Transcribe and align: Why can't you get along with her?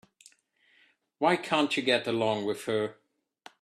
Why 1.19 1.37
can't 1.37 1.77
you 1.77 1.83
get 1.83 2.07
along 2.07 2.45
with 2.47 2.63
her? 2.65 2.95